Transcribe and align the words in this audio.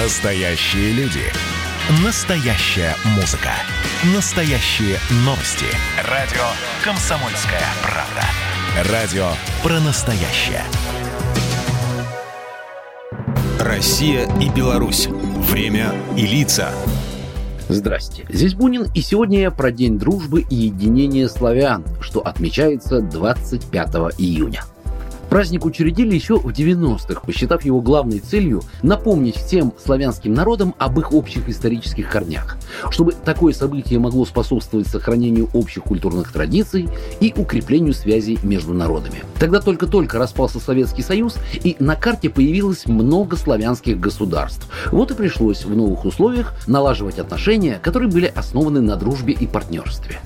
Настоящие 0.00 0.92
люди. 0.92 1.24
Настоящая 2.04 2.94
музыка. 3.16 3.50
Настоящие 4.14 4.96
новости. 5.24 5.66
Радио 6.08 6.44
«Комсомольская 6.84 7.64
правда». 7.82 8.92
Радио 8.92 9.26
про 9.60 9.80
настоящее. 9.80 10.62
Россия 13.58 14.28
и 14.40 14.48
Беларусь. 14.50 15.08
Время 15.08 15.92
и 16.16 16.24
лица. 16.24 16.70
Здрасте, 17.68 18.24
здесь 18.28 18.54
Бунин, 18.54 18.86
и 18.94 19.00
сегодня 19.00 19.40
я 19.40 19.50
про 19.50 19.72
День 19.72 19.98
дружбы 19.98 20.42
и 20.48 20.54
единения 20.54 21.26
славян, 21.26 21.84
что 22.00 22.20
отмечается 22.20 23.00
25 23.00 23.88
июня. 24.16 24.62
Праздник 25.28 25.66
учредили 25.66 26.14
еще 26.14 26.38
в 26.38 26.46
90-х, 26.46 27.20
посчитав 27.20 27.64
его 27.64 27.80
главной 27.80 28.18
целью 28.18 28.62
напомнить 28.82 29.36
всем 29.36 29.74
славянским 29.82 30.32
народам 30.32 30.74
об 30.78 30.98
их 30.98 31.12
общих 31.12 31.48
исторических 31.48 32.08
корнях, 32.08 32.56
чтобы 32.90 33.12
такое 33.12 33.52
событие 33.52 33.98
могло 33.98 34.24
способствовать 34.24 34.86
сохранению 34.86 35.50
общих 35.52 35.82
культурных 35.82 36.32
традиций 36.32 36.88
и 37.20 37.34
укреплению 37.36 37.92
связей 37.92 38.38
между 38.42 38.72
народами. 38.72 39.22
Тогда 39.38 39.60
только-только 39.60 40.18
распался 40.18 40.60
Советский 40.60 41.02
Союз, 41.02 41.36
и 41.52 41.76
на 41.78 41.94
карте 41.94 42.30
появилось 42.30 42.86
много 42.86 43.36
славянских 43.36 44.00
государств. 44.00 44.66
Вот 44.90 45.10
и 45.10 45.14
пришлось 45.14 45.64
в 45.64 45.76
новых 45.76 46.04
условиях 46.06 46.54
налаживать 46.66 47.18
отношения, 47.18 47.78
которые 47.82 48.10
были 48.10 48.32
основаны 48.34 48.80
на 48.80 48.96
дружбе 48.96 49.34
и 49.34 49.46
партнерстве. 49.46 50.20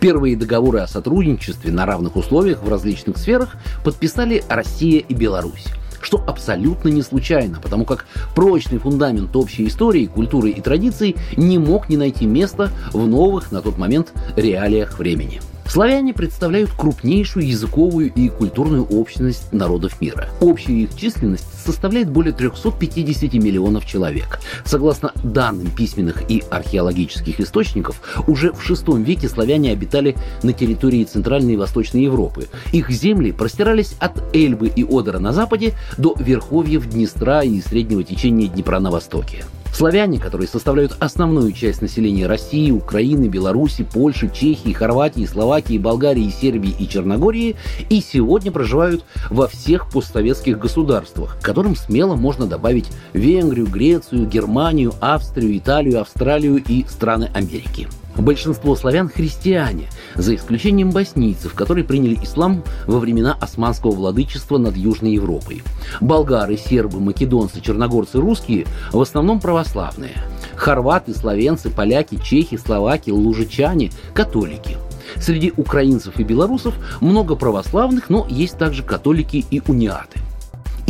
Первые 0.00 0.36
договоры 0.36 0.80
о 0.80 0.86
сотрудничестве 0.86 1.70
на 1.70 1.86
равных 1.86 2.16
условиях 2.16 2.62
в 2.62 2.68
различных 2.68 3.18
сферах 3.18 3.56
подписали 3.84 4.42
Россия 4.48 5.00
и 5.00 5.14
Беларусь 5.14 5.66
что 6.00 6.22
абсолютно 6.26 6.88
не 6.88 7.02
случайно, 7.02 7.60
потому 7.60 7.84
как 7.84 8.06
прочный 8.34 8.78
фундамент 8.78 9.34
общей 9.36 9.66
истории, 9.66 10.06
культуры 10.06 10.50
и 10.50 10.60
традиций 10.60 11.16
не 11.36 11.58
мог 11.58 11.88
не 11.88 11.96
найти 11.96 12.24
места 12.24 12.70
в 12.92 13.06
новых 13.06 13.52
на 13.52 13.60
тот 13.62 13.78
момент 13.78 14.12
реалиях 14.36 14.98
времени. 14.98 15.40
Славяне 15.78 16.12
представляют 16.12 16.72
крупнейшую 16.72 17.46
языковую 17.46 18.12
и 18.12 18.28
культурную 18.30 18.82
общность 18.82 19.52
народов 19.52 20.00
мира. 20.00 20.28
Общая 20.40 20.72
их 20.72 20.96
численность 20.96 21.46
составляет 21.64 22.10
более 22.10 22.32
350 22.32 23.34
миллионов 23.34 23.86
человек. 23.86 24.40
Согласно 24.64 25.12
данным 25.22 25.70
письменных 25.70 26.28
и 26.28 26.42
археологических 26.50 27.38
источников, 27.38 28.02
уже 28.26 28.50
в 28.50 28.68
VI 28.68 29.00
веке 29.04 29.28
славяне 29.28 29.70
обитали 29.70 30.16
на 30.42 30.52
территории 30.52 31.04
Центральной 31.04 31.52
и 31.52 31.56
Восточной 31.56 32.02
Европы. 32.02 32.48
Их 32.72 32.90
земли 32.90 33.30
простирались 33.30 33.94
от 34.00 34.34
Эльбы 34.34 34.66
и 34.66 34.82
Одера 34.82 35.20
на 35.20 35.32
западе 35.32 35.74
до 35.96 36.16
верховьев 36.18 36.90
Днестра 36.90 37.44
и 37.44 37.60
среднего 37.60 38.02
течения 38.02 38.48
Днепра 38.48 38.80
на 38.80 38.90
востоке. 38.90 39.44
Славяне, 39.78 40.18
которые 40.18 40.48
составляют 40.48 40.96
основную 40.98 41.52
часть 41.52 41.82
населения 41.82 42.26
России, 42.26 42.72
Украины, 42.72 43.28
Беларуси, 43.28 43.84
Польши, 43.84 44.28
Чехии, 44.28 44.72
Хорватии, 44.72 45.24
Словакии, 45.24 45.78
Болгарии, 45.78 46.30
Сербии 46.30 46.74
и 46.76 46.88
Черногории, 46.88 47.54
и 47.88 48.00
сегодня 48.00 48.50
проживают 48.50 49.04
во 49.30 49.46
всех 49.46 49.88
постсоветских 49.88 50.58
государствах, 50.58 51.38
к 51.38 51.44
которым 51.44 51.76
смело 51.76 52.16
можно 52.16 52.46
добавить 52.46 52.88
Венгрию, 53.12 53.68
Грецию, 53.68 54.26
Германию, 54.26 54.94
Австрию, 55.00 55.56
Италию, 55.56 56.00
Австралию 56.00 56.56
и 56.56 56.84
страны 56.88 57.30
Америки. 57.32 57.86
Большинство 58.18 58.74
славян– 58.74 59.08
христиане, 59.14 59.88
за 60.16 60.34
исключением 60.34 60.90
боснийцев, 60.90 61.54
которые 61.54 61.84
приняли 61.84 62.18
ислам 62.22 62.64
во 62.86 62.98
времена 62.98 63.36
османского 63.40 63.92
владычества 63.92 64.58
над 64.58 64.76
Южной 64.76 65.12
Европой. 65.12 65.62
Болгары, 66.00 66.56
сербы, 66.56 66.98
македонцы, 67.00 67.60
черногорцы, 67.60 68.18
русские– 68.18 68.66
в 68.92 69.00
основном 69.00 69.40
православные. 69.40 70.14
Хорваты, 70.56 71.14
словенцы, 71.14 71.70
поляки, 71.70 72.18
чехи, 72.22 72.56
словаки, 72.56 73.10
лужичане– 73.10 73.92
католики. 74.14 74.76
Среди 75.16 75.52
украинцев 75.56 76.18
и 76.18 76.24
белорусов 76.24 76.74
много 77.00 77.36
православных, 77.36 78.10
но 78.10 78.26
есть 78.28 78.58
также 78.58 78.82
католики 78.82 79.44
и 79.50 79.62
униаты. 79.66 80.20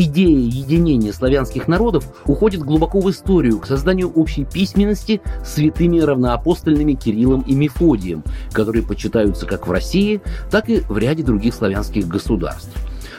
Идея 0.00 0.38
единения 0.38 1.12
славянских 1.12 1.66
народов 1.66 2.04
уходит 2.24 2.60
глубоко 2.60 3.00
в 3.00 3.10
историю, 3.10 3.58
к 3.58 3.66
созданию 3.66 4.08
общей 4.12 4.44
письменности 4.44 5.20
святыми 5.44 5.98
равноапостольными 5.98 6.92
Кириллом 6.92 7.40
и 7.40 7.56
Мефодием, 7.56 8.22
которые 8.52 8.84
почитаются 8.84 9.44
как 9.44 9.66
в 9.66 9.72
России, 9.72 10.20
так 10.52 10.68
и 10.68 10.82
в 10.88 10.96
ряде 10.98 11.24
других 11.24 11.52
славянских 11.52 12.06
государств. 12.06 12.70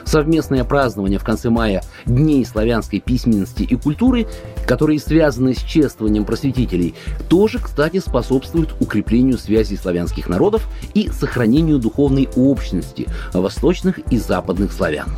Совместное 0.05 0.63
празднование 0.63 1.19
в 1.19 1.25
конце 1.25 1.49
мая 1.49 1.83
Дней 2.05 2.45
славянской 2.45 3.01
письменности 3.01 3.63
и 3.63 3.75
культуры, 3.75 4.25
которые 4.65 4.99
связаны 4.99 5.55
с 5.55 5.61
чествованием 5.61 6.23
просветителей, 6.23 6.95
тоже, 7.27 7.59
кстати, 7.59 7.99
способствует 7.99 8.69
укреплению 8.79 9.37
связей 9.37 9.75
славянских 9.75 10.29
народов 10.29 10.65
и 10.93 11.09
сохранению 11.09 11.77
духовной 11.77 12.29
общности 12.37 13.05
восточных 13.33 13.99
и 14.13 14.17
западных 14.17 14.71
славян. 14.71 15.09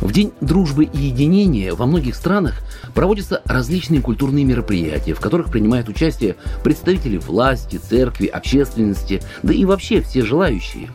В 0.00 0.12
День 0.12 0.32
дружбы 0.40 0.84
и 0.84 0.98
единения 0.98 1.74
во 1.74 1.86
многих 1.86 2.14
странах 2.14 2.60
проводятся 2.94 3.42
различные 3.44 4.00
культурные 4.00 4.44
мероприятия, 4.44 5.14
в 5.14 5.20
которых 5.20 5.50
принимают 5.50 5.88
участие 5.88 6.36
представители 6.62 7.16
власти, 7.16 7.76
церкви, 7.76 8.26
общественности, 8.26 9.20
да 9.42 9.52
и 9.52 9.64
вообще 9.64 10.00
все 10.00 10.24
желающие. 10.24 10.90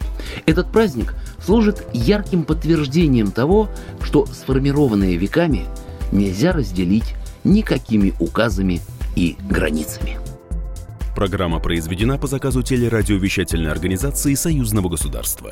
Этот 0.46 0.72
праздник 0.72 1.16
служит 1.44 1.86
ярким 1.94 2.44
подтверждением 2.44 3.32
того, 3.32 3.70
что 4.02 4.26
сформированное 4.26 5.16
веками 5.16 5.66
нельзя 6.12 6.54
разделить 6.54 7.16
никакими 7.44 8.14
указами 8.20 8.80
и 9.16 9.36
границами. 9.50 10.18
Программа 11.16 11.60
произведена 11.60 12.18
по 12.18 12.26
заказу 12.26 12.64
телерадиовещательной 12.64 13.70
организации 13.70 14.34
Союзного 14.34 14.90
государства. 14.90 15.52